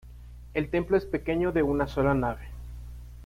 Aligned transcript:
El 0.55 0.71
templo 0.71 0.97
es 0.97 1.05
pequeño 1.05 1.51
de 1.51 1.61
una 1.61 1.85
sola 1.87 2.15
nave. 2.15 2.47